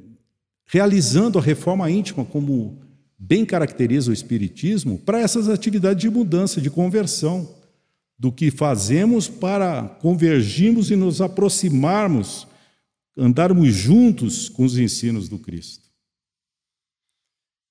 [0.65, 2.88] realizando a reforma íntima, como
[3.19, 7.53] bem caracteriza o Espiritismo para essas atividades de mudança, de conversão,
[8.17, 12.47] do que fazemos para convergirmos e nos aproximarmos,
[13.17, 15.89] andarmos juntos com os ensinos do Cristo.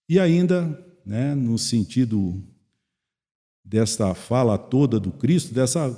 [0.08, 2.42] E ainda, né, no sentido
[3.64, 5.90] desta fala toda do Cristo, dessa,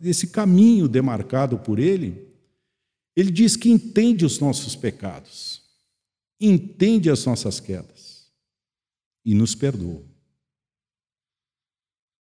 [0.00, 2.28] desse caminho demarcado por Ele,
[3.16, 5.62] ele diz que entende os nossos pecados,
[6.38, 8.03] entende as nossas quedas
[9.24, 10.02] e nos perdoa.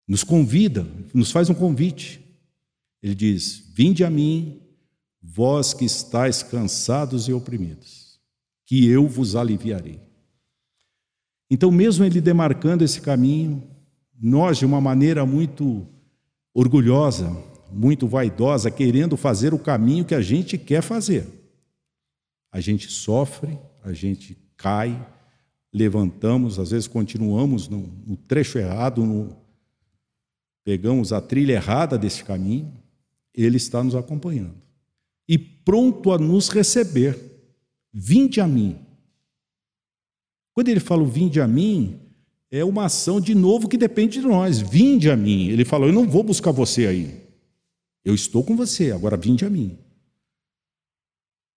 [0.06, 2.24] Nos convida, nos faz um convite.
[3.02, 4.62] Ele diz: Vinde a mim,
[5.22, 8.18] vós que estáis cansados e oprimidos,
[8.64, 10.00] que eu vos aliviarei.
[11.50, 13.62] Então, mesmo ele demarcando esse caminho,
[14.20, 15.86] nós, de uma maneira muito
[16.52, 17.30] orgulhosa,
[17.70, 21.26] muito vaidosa, querendo fazer o caminho que a gente quer fazer,
[22.50, 25.06] a gente sofre, a gente cai,
[25.72, 29.36] levantamos, às vezes continuamos no, no trecho errado, no,
[30.64, 32.72] pegamos a trilha errada desse caminho,
[33.34, 34.68] ele está nos acompanhando
[35.28, 37.18] e pronto a nos receber.
[37.92, 38.78] Vinde a mim.
[40.54, 42.00] Quando ele fala vinde a mim,
[42.50, 44.58] é uma ação de novo que depende de nós.
[44.58, 45.48] Vinde a mim.
[45.48, 47.28] Ele falou: Eu não vou buscar você aí.
[48.04, 49.78] Eu estou com você, agora vinde a mim.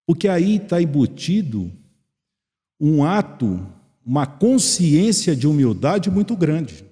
[0.05, 1.71] Porque aí está embutido
[2.79, 3.65] um ato,
[4.05, 6.85] uma consciência de humildade muito grande.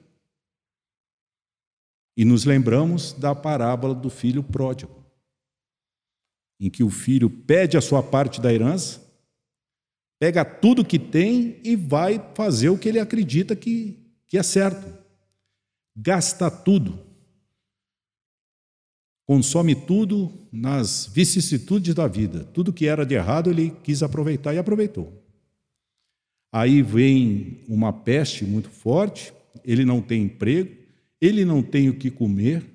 [2.16, 5.00] E nos lembramos da parábola do filho pródigo
[6.60, 9.02] em que o filho pede a sua parte da herança,
[10.20, 13.98] pega tudo que tem e vai fazer o que ele acredita que,
[14.28, 14.86] que é certo.
[15.96, 17.00] Gasta tudo.
[19.26, 22.44] Consome tudo nas vicissitudes da vida.
[22.46, 25.19] Tudo que era de errado ele quis aproveitar e aproveitou.
[26.52, 29.34] Aí vem uma peste muito forte,
[29.64, 30.76] ele não tem emprego,
[31.22, 32.66] ele não tem o que comer,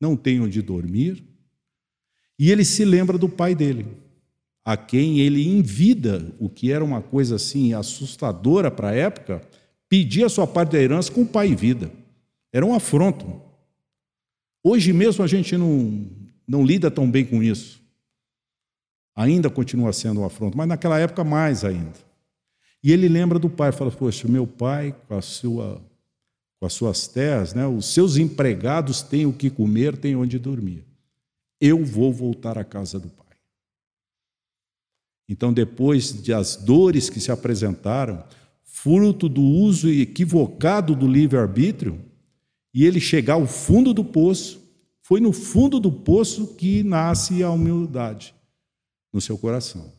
[0.00, 1.22] não tem onde dormir
[2.38, 3.86] e ele se lembra do pai dele,
[4.64, 9.42] a quem ele, em vida, o que era uma coisa assim assustadora para a época,
[9.88, 11.90] pedia a sua parte da herança com o pai em vida.
[12.52, 13.40] Era um afronto.
[14.62, 16.06] Hoje mesmo a gente não,
[16.46, 17.82] não lida tão bem com isso.
[19.14, 21.92] Ainda continua sendo um afronto, mas naquela época mais ainda.
[22.84, 25.82] E ele lembra do pai, fala: Poxa, meu pai, com, a sua,
[26.60, 30.84] com as suas terras, né, os seus empregados têm o que comer, têm onde dormir
[31.66, 33.24] eu vou voltar à casa do Pai.
[35.26, 38.22] Então, depois das dores que se apresentaram,
[38.62, 42.04] fruto do uso equivocado do livre-arbítrio,
[42.74, 44.62] e ele chegar ao fundo do poço,
[45.00, 48.34] foi no fundo do poço que nasce a humildade
[49.10, 49.90] no seu coração.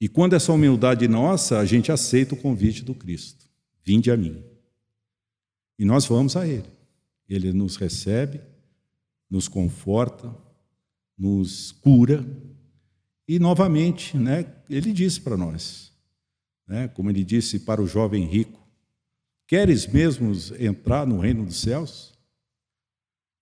[0.00, 3.46] E quando essa humildade nossa, a gente aceita o convite do Cristo:
[3.82, 4.42] vinde a mim.
[5.78, 6.68] E nós vamos a Ele.
[7.28, 8.40] Ele nos recebe
[9.28, 10.34] nos conforta,
[11.16, 12.26] nos cura.
[13.28, 15.92] E, novamente, né, ele disse para nós,
[16.66, 18.60] né, como ele disse para o jovem rico:
[19.46, 22.14] Queres mesmo entrar no reino dos céus?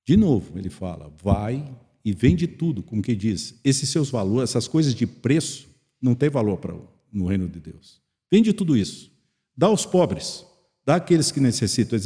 [0.06, 4.68] De novo, ele fala: Vai e vende tudo, como que diz, esses seus valores, essas
[4.68, 5.68] coisas de preço,
[6.04, 6.74] não tem valor para
[7.12, 8.00] no reino de Deus.
[8.30, 9.10] Vende tudo isso,
[9.56, 10.44] dá aos pobres,
[10.84, 11.98] dá àqueles que necessitam,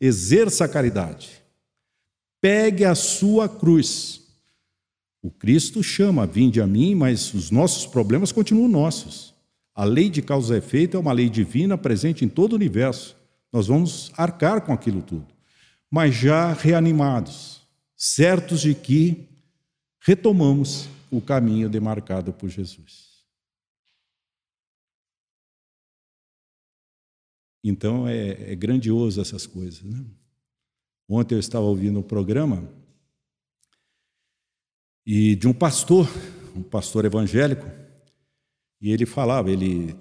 [0.00, 1.42] exerça a caridade
[2.42, 4.20] pegue a sua cruz.
[5.22, 9.32] O Cristo chama, vinde a mim, mas os nossos problemas continuam nossos.
[9.72, 13.16] A lei de causa e efeito é uma lei divina presente em todo o universo.
[13.52, 15.28] Nós vamos arcar com aquilo tudo.
[15.88, 17.60] Mas já reanimados,
[17.96, 19.28] certos de que
[20.00, 23.11] retomamos o caminho demarcado por Jesus.
[27.62, 30.04] Então é, é grandioso essas coisas, né?
[31.08, 32.68] Ontem eu estava ouvindo um programa
[35.04, 36.08] e de um pastor,
[36.56, 37.66] um pastor evangélico,
[38.80, 39.94] e ele falava, ele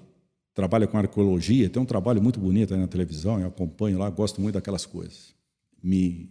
[0.53, 4.55] trabalha com arqueologia, tem um trabalho muito bonito na televisão, eu acompanho lá, gosto muito
[4.55, 5.35] daquelas coisas.
[5.83, 6.29] Me,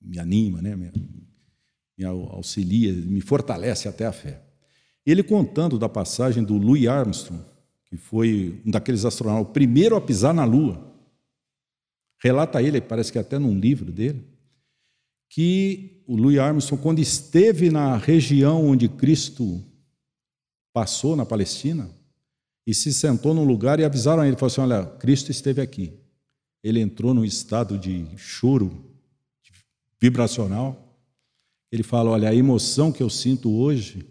[0.00, 0.76] me anima, né?
[0.76, 0.90] me,
[1.98, 4.42] me auxilia, me fortalece até a fé.
[5.04, 7.44] Ele contando da passagem do Louis Armstrong,
[7.92, 10.82] que foi um daqueles astronautas, o primeiro a pisar na Lua.
[12.22, 14.24] Relata ele, parece que até num livro dele,
[15.28, 19.62] que o Louis Armstrong, quando esteve na região onde Cristo
[20.72, 21.90] passou, na Palestina,
[22.66, 25.92] e se sentou num lugar e avisaram a ele, falaram assim, olha, Cristo esteve aqui.
[26.64, 28.90] Ele entrou num estado de choro
[30.00, 30.98] vibracional.
[31.70, 34.06] Ele fala, olha, a emoção que eu sinto hoje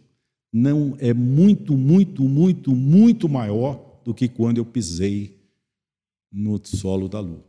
[0.52, 5.40] não é muito, muito, muito, muito maior do que quando eu pisei
[6.32, 7.46] no solo da lua.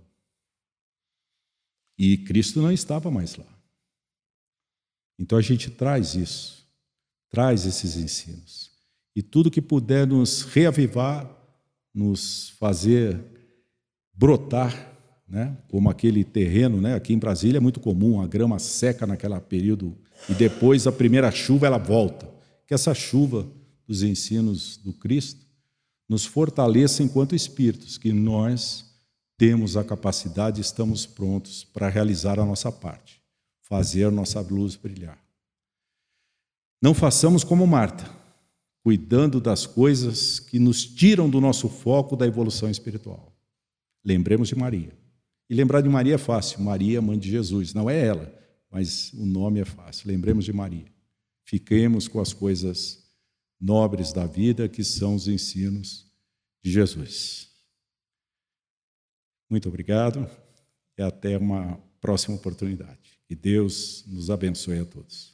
[1.99, 3.47] E Cristo não estava mais lá.
[5.19, 6.67] Então a gente traz isso,
[7.31, 8.71] traz esses ensinos.
[9.15, 11.31] E tudo que puder nos reavivar,
[11.95, 13.23] nos fazer
[14.15, 14.91] brotar,
[15.29, 15.57] né?
[15.69, 16.95] como aquele terreno, né?
[16.95, 19.97] aqui em Brasília é muito comum, a grama seca naquele período
[20.29, 22.32] e depois a primeira chuva ela volta.
[22.73, 23.47] Que essa chuva
[23.87, 25.45] dos ensinos do Cristo
[26.09, 28.99] nos fortaleça enquanto espíritos, que nós
[29.37, 33.21] temos a capacidade, estamos prontos para realizar a nossa parte,
[33.61, 35.23] fazer nossa luz brilhar.
[36.81, 38.11] Não façamos como Marta,
[38.83, 43.37] cuidando das coisas que nos tiram do nosso foco da evolução espiritual.
[44.03, 44.97] Lembremos de Maria.
[45.51, 46.63] E lembrar de Maria é fácil.
[46.63, 47.75] Maria, mãe de Jesus.
[47.75, 48.35] Não é ela,
[48.71, 50.09] mas o nome é fácil.
[50.09, 50.91] Lembremos de Maria.
[51.45, 53.03] Fiquemos com as coisas
[53.61, 56.11] nobres da vida, que são os ensinos
[56.63, 57.51] de Jesus.
[59.49, 60.29] Muito obrigado
[60.97, 63.21] e até uma próxima oportunidade.
[63.27, 65.32] Que Deus nos abençoe a todos.